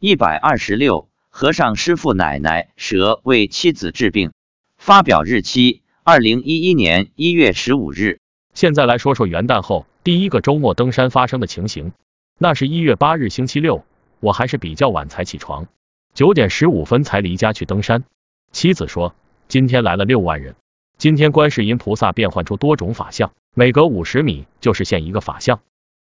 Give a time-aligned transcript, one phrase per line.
[0.00, 4.30] 一百二十六，和尚师傅奶奶蛇为妻子治病。
[4.76, 8.20] 发表日期：二零一一年一月十五日。
[8.54, 11.90] 现在来说说元旦后第一个周末登山发生的情形。
[12.38, 13.84] 那是一月八日星期六，
[14.20, 15.66] 我还是比较晚才起床，
[16.14, 18.04] 九点十五分才离家去登山。
[18.52, 19.16] 妻子说，
[19.48, 20.54] 今天来了六万人。
[20.96, 25.58] 今天观世音菩萨变换出多种法相，每隔五十米就是现一个法相。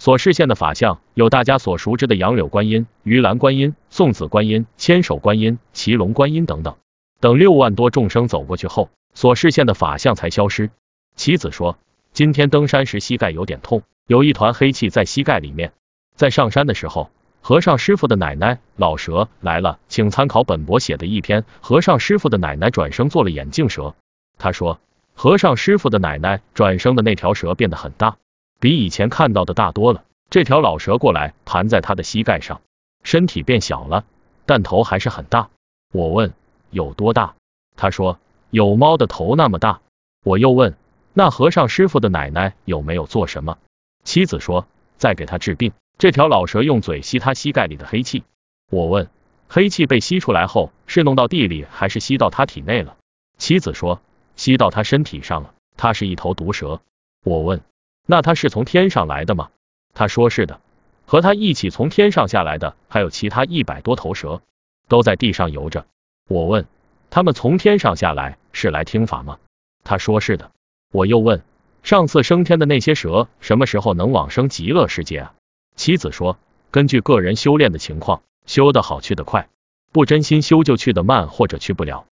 [0.00, 6.76] 所示现的法相有大家所熟知的杨柳观音、鱼篮观音、送子观音、千手观音、骑龙观音等等。
[7.20, 10.70] 等六万多众生走过去后，所示现的法相才消失。
[11.16, 11.76] 妻子说，
[12.14, 15.74] 今天登山时膝盖有点痛，有一团黑气在膝盖里面。
[16.16, 17.10] 在上山的时候，
[17.42, 21.44] 和尚师傅的奶奶老蛇来了，请参考本博写的一篇。
[21.60, 23.94] 和尚师傅的奶奶转生做了眼镜蛇。
[24.38, 24.80] 他说，
[25.12, 28.16] 和尚师傅的奶奶转生的那条蛇变得很大。
[28.60, 30.04] 比以前看到的大多了。
[30.28, 32.60] 这条老蛇过来盘在他的膝盖上，
[33.02, 34.04] 身体变小了，
[34.46, 35.48] 但头还是很大。
[35.92, 36.32] 我问
[36.70, 37.34] 有多大，
[37.74, 39.80] 他说有猫的头那么大。
[40.22, 40.76] 我又问
[41.14, 43.58] 那和尚师傅的奶奶有没有做什么？
[44.04, 44.66] 妻子说
[44.98, 45.72] 在给他治病。
[45.98, 48.22] 这条老蛇用嘴吸他膝盖里的黑气。
[48.70, 49.08] 我问
[49.48, 52.96] 黑气被吸出来后是弄到地里还是吸到他体内了？
[53.38, 54.00] 妻子说
[54.36, 55.54] 吸到他身体上了。
[55.76, 56.80] 他是一头毒蛇。
[57.24, 57.60] 我问。
[58.10, 59.50] 那他是从天上来的吗？
[59.94, 60.60] 他说是的，
[61.06, 64.42] 和他一起从天上下来的还有其他一百多头蛇，
[64.88, 65.86] 都在地上游着。
[66.26, 66.66] 我问，
[67.08, 69.38] 他们从天上下来是来听法吗？
[69.84, 70.50] 他说是的。
[70.92, 71.44] 我又问，
[71.84, 75.34] 上次升天的那些蛇什么时候能往生极乐世界啊？
[75.76, 76.36] 妻子说，
[76.72, 79.48] 根据个人修炼的情况，修得好去得快，
[79.92, 82.06] 不真心修就去得慢或者去不了。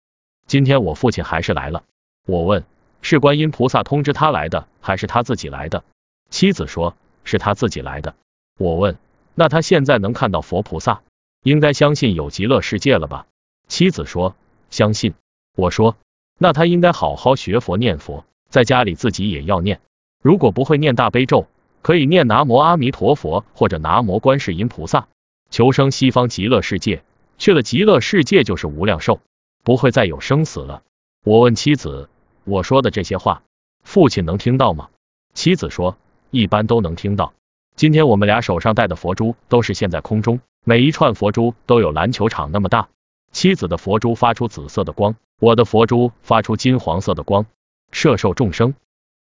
[0.47, 1.85] 今天我父亲还是来了。
[2.27, 2.65] 我问。
[3.09, 5.85] 是观音菩萨通知他来的，还是他自己来的？
[6.29, 8.17] 妻子说是他自己来的。
[8.59, 8.99] 我问，
[9.37, 11.03] 那他现在能看到佛菩萨，
[11.45, 13.29] 应该相信有极乐世界了吧？
[13.69, 14.35] 妻子说
[14.71, 15.15] 相信。
[15.55, 15.97] 我说，
[16.37, 19.81] 那他应该好好学佛念佛，在家里自己也要念。
[20.21, 21.47] 如果不会念大悲咒，
[21.83, 25.07] 可以念南无阿弥陀佛或者南无观世音菩萨，
[25.49, 27.05] 求生西方极乐世界。
[27.39, 29.21] 去了极乐世界就是无量寿，
[29.63, 30.83] 不会再有生死了。
[31.23, 32.09] 我问妻子。
[32.47, 33.43] 我说的这些话，
[33.83, 34.89] 父亲能听到吗？
[35.35, 35.99] 妻子说，
[36.31, 37.33] 一般都能听到。
[37.75, 42.89] 今天我们俩手上戴的佛珠都是现在空中，每一串佛珠都有篮球场那么大。
[43.33, 47.47] 妻子的佛珠发出紫色的光，我的佛珠发出金黄色的光，
[47.91, 48.75] 摄受众生。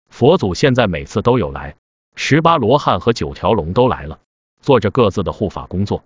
[0.07, 1.75] 佛祖现在每次都有来，
[2.15, 4.19] 十八罗汉和九条龙都来了，
[4.61, 6.03] 做着各自的护法工作。